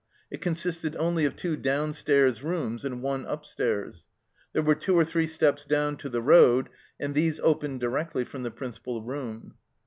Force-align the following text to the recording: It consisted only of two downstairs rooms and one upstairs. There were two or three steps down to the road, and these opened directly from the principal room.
It 0.31 0.41
consisted 0.41 0.95
only 0.95 1.25
of 1.25 1.35
two 1.35 1.55
downstairs 1.55 2.41
rooms 2.41 2.83
and 2.83 3.03
one 3.03 3.23
upstairs. 3.27 4.07
There 4.51 4.63
were 4.63 4.73
two 4.73 4.95
or 4.95 5.05
three 5.05 5.27
steps 5.27 5.63
down 5.63 5.95
to 5.97 6.09
the 6.09 6.23
road, 6.23 6.69
and 6.99 7.13
these 7.13 7.39
opened 7.41 7.81
directly 7.81 8.23
from 8.25 8.41
the 8.41 8.49
principal 8.49 9.03
room. 9.03 9.53